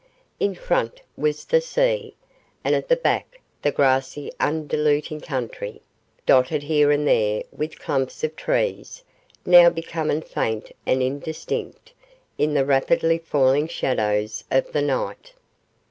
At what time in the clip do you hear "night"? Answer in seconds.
14.81-15.33